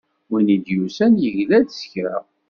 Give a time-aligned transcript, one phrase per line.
[0.29, 2.17] Win i d-yusan yegla-d s kra.